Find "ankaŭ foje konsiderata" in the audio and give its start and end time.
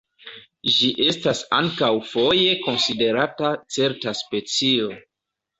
1.57-3.55